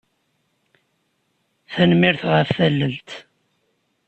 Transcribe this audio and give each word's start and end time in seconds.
Tanemmirt 1.73 2.21
ɣef 2.31 2.49
tallelt. 2.57 3.09